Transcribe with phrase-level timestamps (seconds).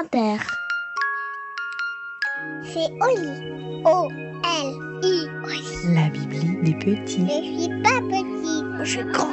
[0.00, 0.38] Inter.
[2.64, 3.82] C'est Oli.
[3.84, 5.26] O-L-I.
[5.94, 7.24] La Bibli des petits.
[7.28, 8.64] Je suis pas petit.
[8.82, 9.28] Je suis grand.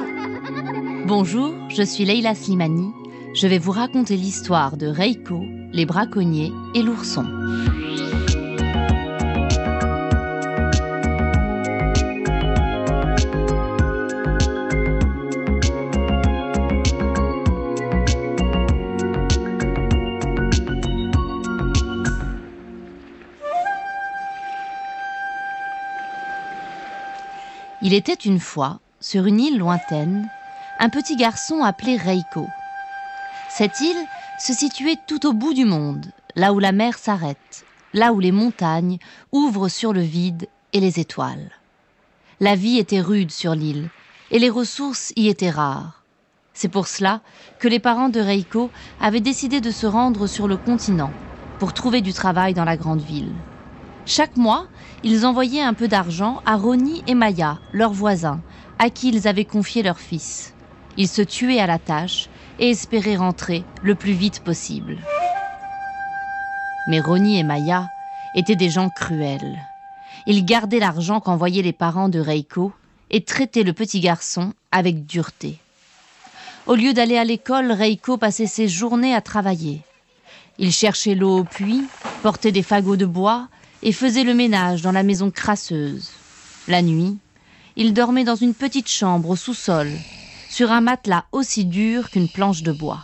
[1.07, 2.91] Bonjour, je suis Leila Slimani.
[3.33, 7.25] Je vais vous raconter l'histoire de Reiko, les braconniers et l'ourson.
[27.83, 30.29] Il était une fois, sur une île lointaine,
[30.79, 32.45] un petit garçon appelé Reiko.
[33.49, 34.05] Cette île
[34.37, 36.05] se situait tout au bout du monde,
[36.35, 38.99] là où la mer s'arrête, là où les montagnes
[39.31, 41.51] ouvrent sur le vide et les étoiles.
[42.39, 43.89] La vie était rude sur l'île,
[44.29, 46.03] et les ressources y étaient rares.
[46.53, 47.21] C'est pour cela
[47.59, 48.69] que les parents de Reiko
[49.01, 51.11] avaient décidé de se rendre sur le continent
[51.57, 53.31] pour trouver du travail dans la grande ville.
[54.05, 54.65] Chaque mois,
[55.03, 58.41] ils envoyaient un peu d'argent à Ronnie et Maya, leurs voisins,
[58.79, 60.53] à qui ils avaient confié leur fils.
[60.97, 64.97] Ils se tuaient à la tâche et espéraient rentrer le plus vite possible.
[66.87, 67.89] Mais Ronnie et Maya
[68.35, 69.59] étaient des gens cruels.
[70.27, 72.71] Ils gardaient l'argent qu'envoyaient les parents de Reiko
[73.09, 75.57] et traitaient le petit garçon avec dureté.
[76.67, 79.81] Au lieu d'aller à l'école, Reiko passait ses journées à travailler.
[80.59, 81.85] Il cherchait l'eau au puits,
[82.21, 83.47] portait des fagots de bois,
[83.83, 86.11] et faisait le ménage dans la maison crasseuse.
[86.67, 87.17] La nuit,
[87.75, 89.89] il dormait dans une petite chambre au sous-sol,
[90.49, 93.03] sur un matelas aussi dur qu'une planche de bois.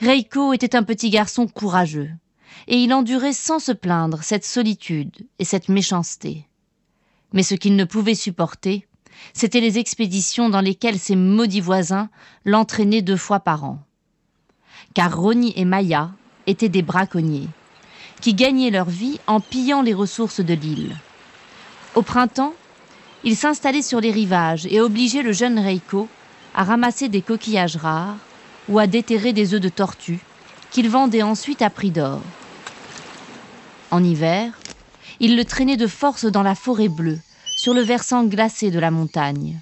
[0.00, 2.10] Reiko était un petit garçon courageux,
[2.68, 6.46] et il endurait sans se plaindre cette solitude et cette méchanceté.
[7.32, 8.86] Mais ce qu'il ne pouvait supporter,
[9.34, 12.08] c'étaient les expéditions dans lesquelles ses maudits voisins
[12.44, 13.80] l'entraînaient deux fois par an.
[14.94, 16.12] Car Ronnie et Maya
[16.46, 17.48] étaient des braconniers,
[18.20, 20.96] qui gagnaient leur vie en pillant les ressources de l'île.
[21.94, 22.54] Au printemps,
[23.24, 26.08] ils s'installaient sur les rivages et obligeaient le jeune Reiko
[26.54, 28.16] à ramasser des coquillages rares
[28.68, 30.20] ou à déterrer des œufs de tortue
[30.70, 32.20] qu'ils vendaient ensuite à prix d'or.
[33.90, 34.58] En hiver,
[35.20, 37.18] ils le traînaient de force dans la forêt bleue,
[37.56, 39.60] sur le versant glacé de la montagne.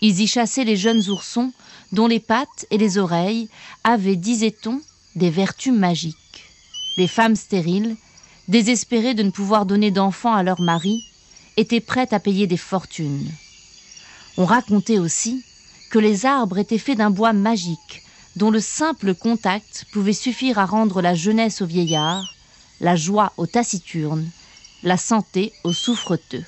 [0.00, 1.52] Ils y chassaient les jeunes oursons
[1.92, 3.48] dont les pattes et les oreilles
[3.84, 4.80] avaient, disait-on,
[5.14, 6.16] des vertus magiques.
[6.96, 7.96] Les femmes stériles,
[8.48, 11.02] désespérées de ne pouvoir donner d'enfants à leur mari,
[11.56, 13.30] étaient prêtes à payer des fortunes.
[14.36, 15.42] On racontait aussi
[15.90, 18.02] que les arbres étaient faits d'un bois magique,
[18.36, 22.32] dont le simple contact pouvait suffire à rendre la jeunesse aux vieillards,
[22.80, 24.28] la joie aux taciturnes,
[24.82, 26.44] la santé aux souffreteux.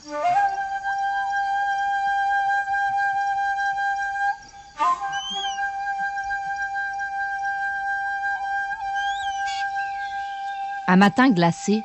[10.86, 11.82] Un matin glacé,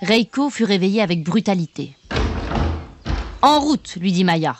[0.00, 1.96] Reiko fut réveillé avec brutalité.
[3.42, 4.56] En route, lui dit Maya.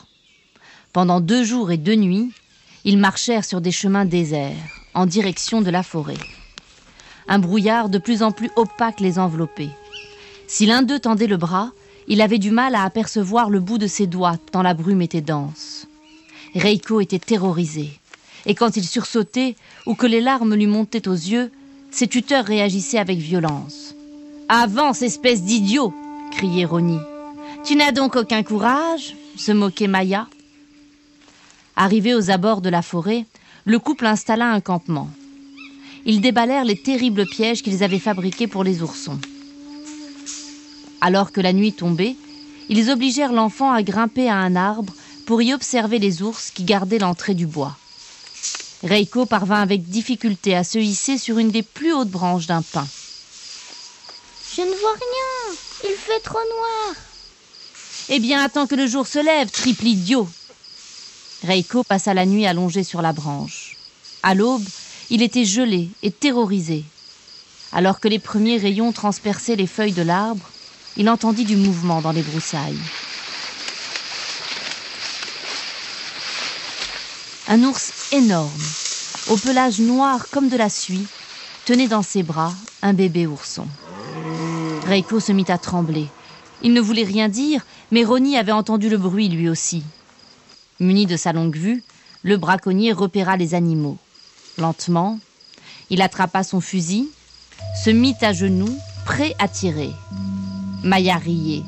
[0.92, 2.32] Pendant deux jours et deux nuits,
[2.84, 4.56] ils marchèrent sur des chemins déserts,
[4.94, 6.18] en direction de la forêt.
[7.28, 9.70] Un brouillard de plus en plus opaque les enveloppait.
[10.48, 11.70] Si l'un d'eux tendait le bras,
[12.08, 15.20] il avait du mal à apercevoir le bout de ses doigts, tant la brume était
[15.20, 15.86] dense.
[16.56, 17.90] Reiko était terrorisé,
[18.44, 19.54] et quand il sursautait
[19.86, 21.52] ou que les larmes lui montaient aux yeux,
[21.90, 23.94] ses tuteurs réagissaient avec violence.
[24.48, 25.92] Avance, espèce d'idiot
[26.30, 27.00] criait Ronnie.
[27.64, 29.14] Tu n'as donc aucun courage?
[29.36, 30.26] se moquait Maya.
[31.76, 33.24] Arrivé aux abords de la forêt,
[33.64, 35.08] le couple installa un campement.
[36.06, 39.18] Ils déballèrent les terribles pièges qu'ils avaient fabriqués pour les oursons.
[41.00, 42.16] Alors que la nuit tombait,
[42.68, 44.92] ils obligèrent l'enfant à grimper à un arbre
[45.26, 47.76] pour y observer les ours qui gardaient l'entrée du bois.
[48.84, 52.86] Reiko parvint avec difficulté à se hisser sur une des plus hautes branches d'un pin.
[54.56, 55.56] Je ne vois rien.
[55.84, 56.94] Il fait trop noir.
[58.08, 60.28] Eh bien, attends que le jour se lève, triple idiot.
[61.44, 63.76] Reiko passa la nuit allongé sur la branche.
[64.22, 64.64] À l'aube,
[65.10, 66.84] il était gelé et terrorisé.
[67.72, 70.48] Alors que les premiers rayons transperçaient les feuilles de l'arbre,
[70.96, 72.78] il entendit du mouvement dans les broussailles.
[77.50, 78.50] Un ours énorme,
[79.30, 81.06] au pelage noir comme de la suie,
[81.64, 82.52] tenait dans ses bras
[82.82, 83.66] un bébé ourson.
[84.86, 86.08] Reiko se mit à trembler.
[86.62, 89.82] Il ne voulait rien dire, mais Ronnie avait entendu le bruit lui aussi.
[90.78, 91.82] Muni de sa longue vue,
[92.22, 93.96] le braconnier repéra les animaux.
[94.58, 95.18] Lentement,
[95.88, 97.08] il attrapa son fusil,
[97.82, 99.92] se mit à genoux, prêt à tirer.
[100.82, 101.62] Maya riait.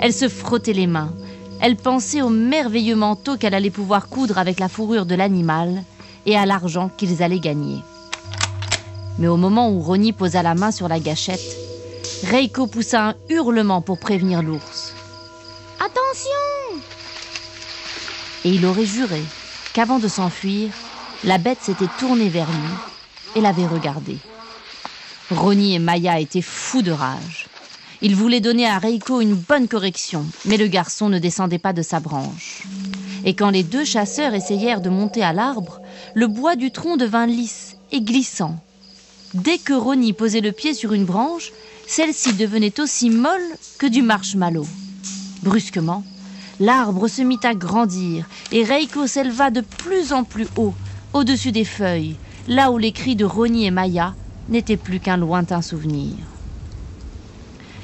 [0.00, 1.12] Elle se frottait les mains.
[1.60, 5.82] Elle pensait au merveilleux manteau qu'elle allait pouvoir coudre avec la fourrure de l'animal
[6.26, 7.78] et à l'argent qu'ils allaient gagner.
[9.18, 11.56] Mais au moment où Ronnie posa la main sur la gâchette,
[12.24, 14.94] Reiko poussa un hurlement pour prévenir l'ours.
[15.78, 16.82] Attention
[18.44, 19.22] Et il aurait juré
[19.72, 20.70] qu'avant de s'enfuir,
[21.24, 22.74] la bête s'était tournée vers lui
[23.34, 24.18] et l'avait regardé.
[25.30, 27.45] Ronnie et Maya étaient fous de rage.
[28.02, 31.82] Ils voulaient donner à Reiko une bonne correction, mais le garçon ne descendait pas de
[31.82, 32.62] sa branche.
[33.24, 35.80] Et quand les deux chasseurs essayèrent de monter à l'arbre,
[36.14, 38.56] le bois du tronc devint lisse et glissant.
[39.32, 41.52] Dès que Ronnie posait le pied sur une branche,
[41.86, 43.40] celle-ci devenait aussi molle
[43.78, 44.66] que du marshmallow.
[45.42, 46.04] Brusquement,
[46.60, 50.74] l'arbre se mit à grandir et Reiko s'éleva de plus en plus haut,
[51.14, 52.16] au-dessus des feuilles,
[52.46, 54.14] là où les cris de Ronnie et Maya
[54.50, 56.14] n'étaient plus qu'un lointain souvenir.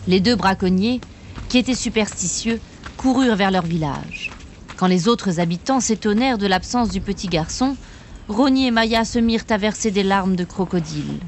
[0.08, 1.00] Les deux braconniers,
[1.48, 2.60] qui étaient superstitieux,
[2.96, 4.32] coururent vers leur village.
[4.76, 7.76] Quand les autres habitants s'étonnèrent de l'absence du petit garçon,
[8.28, 11.20] Ronnie et Maya se mirent à verser des larmes de crocodile.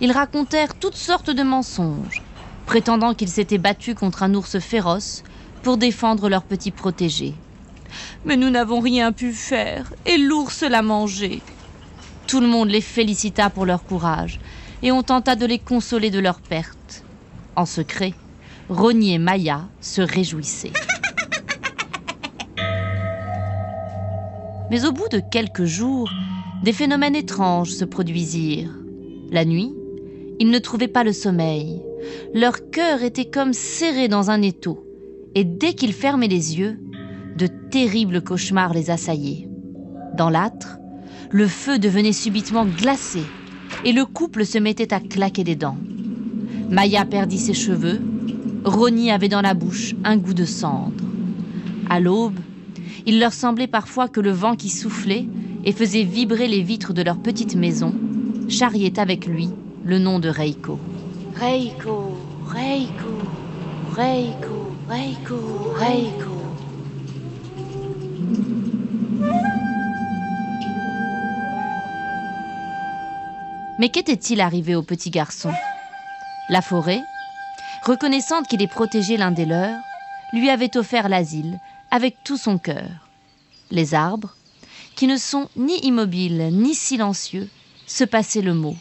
[0.00, 2.22] Ils racontèrent toutes sortes de mensonges,
[2.66, 5.24] prétendant qu'ils s'étaient battus contre un ours féroce
[5.64, 7.34] pour défendre leur petit protégé.
[8.24, 11.42] Mais nous n'avons rien pu faire, et l'ours l'a mangé.
[12.28, 14.38] Tout le monde les félicita pour leur courage,
[14.82, 17.04] et on tenta de les consoler de leur perte.
[17.54, 18.14] En secret,
[18.70, 20.72] Ronnie et Maya se réjouissaient.
[24.70, 26.10] Mais au bout de quelques jours,
[26.62, 28.74] des phénomènes étranges se produisirent.
[29.30, 29.74] La nuit,
[30.38, 31.82] ils ne trouvaient pas le sommeil.
[32.32, 34.86] Leur cœur était comme serré dans un étau,
[35.34, 36.80] et dès qu'ils fermaient les yeux,
[37.36, 39.46] de terribles cauchemars les assaillaient.
[40.16, 40.78] Dans l'âtre,
[41.30, 43.22] le feu devenait subitement glacé,
[43.84, 45.76] et le couple se mettait à claquer des dents.
[46.72, 48.00] Maya perdit ses cheveux,
[48.64, 51.04] Ronnie avait dans la bouche un goût de cendre.
[51.90, 52.38] À l'aube,
[53.04, 55.26] il leur semblait parfois que le vent qui soufflait
[55.66, 57.94] et faisait vibrer les vitres de leur petite maison
[58.48, 59.50] charriait avec lui
[59.84, 60.78] le nom de Reiko.
[61.34, 62.16] Reiko,
[62.46, 63.18] Reiko,
[63.94, 66.30] Reiko, Reiko, Reiko.
[73.78, 75.50] Mais qu'était-il arrivé au petit garçon?
[76.48, 77.02] La forêt,
[77.84, 79.80] reconnaissante qu'il est protégé l'un des leurs,
[80.32, 81.58] lui avait offert l'asile
[81.90, 83.08] avec tout son cœur.
[83.70, 84.34] Les arbres,
[84.96, 87.48] qui ne sont ni immobiles ni silencieux,
[87.86, 88.76] se passaient le mot.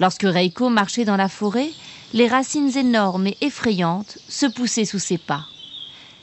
[0.00, 1.70] Lorsque Reiko marchait dans la forêt,
[2.12, 5.44] les racines énormes et effrayantes se poussaient sous ses pas.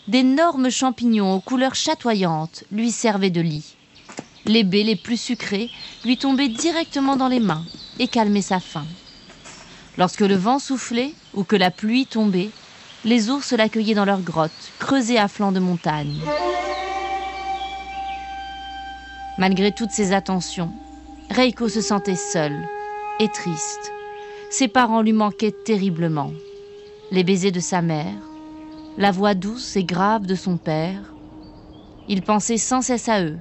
[0.07, 3.75] D'énormes champignons aux couleurs chatoyantes lui servaient de lit.
[4.46, 5.69] Les baies les plus sucrées
[6.06, 7.66] lui tombaient directement dans les mains
[8.00, 8.86] et calmaient sa faim.
[9.97, 12.50] Lorsque le vent soufflait ou que la pluie tombait,
[13.06, 16.19] les ours l'accueillaient dans leur grotte, creusée à flanc de montagne.
[19.38, 20.71] Malgré toutes ces attentions,
[21.30, 22.57] Reiko se sentait seule
[23.19, 23.94] et triste.
[24.50, 26.31] Ses parents lui manquaient terriblement.
[27.12, 28.15] Les baisers de sa mère,
[28.97, 31.13] la voix douce et grave de son père.
[32.07, 33.38] Il pensait sans cesse à eux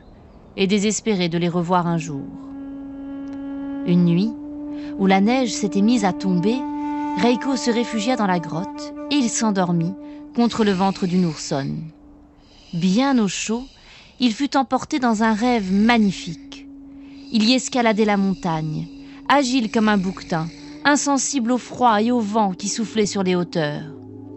[0.57, 2.25] et désespérait de les revoir un jour.
[3.87, 4.33] Une nuit,
[4.99, 6.57] où la neige s'était mise à tomber,
[7.21, 9.93] Reiko se réfugia dans la grotte et il s'endormit
[10.35, 11.79] contre le ventre d'une oursonne.
[12.73, 13.65] Bien au chaud,
[14.21, 16.67] il fut emporté dans un rêve magnifique.
[17.33, 18.87] Il y escaladait la montagne,
[19.29, 20.49] agile comme un bouquetin,
[20.85, 23.85] insensible au froid et au vent qui soufflait sur les hauteurs.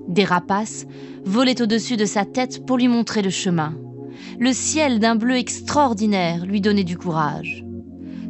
[0.08, 0.86] Des rapaces
[1.26, 3.74] volaient au-dessus de sa tête pour lui montrer le chemin.
[4.40, 7.66] Le ciel d'un bleu extraordinaire lui donnait du courage.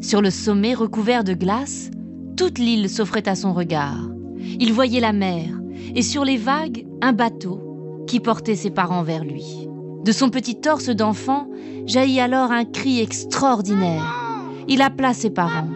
[0.01, 1.91] Sur le sommet recouvert de glace,
[2.38, 4.08] toute l'île s'offrait à son regard.
[4.60, 5.50] Il voyait la mer
[5.96, 9.67] et sur les vagues un bateau qui portait ses parents vers lui.
[10.06, 11.50] De son petit torse d'enfant
[11.86, 14.15] jaillit alors un cri extraordinaire.
[14.67, 15.67] Il appela ses parents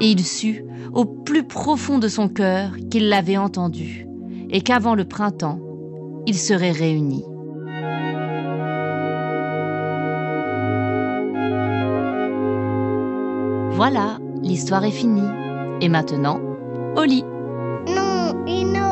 [0.00, 4.06] et il sut, au plus profond de son cœur, qu'il l'avait entendu
[4.50, 5.60] et qu'avant le printemps,
[6.26, 7.24] ils seraient réunis.
[13.70, 15.47] Voilà, l'histoire est finie.
[15.80, 16.40] Et maintenant,
[16.96, 17.24] au lit.
[17.86, 18.87] Non, une